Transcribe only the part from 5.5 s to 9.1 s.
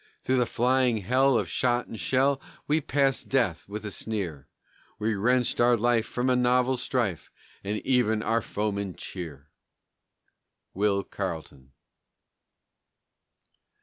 our life from a novel strife, And even our foemen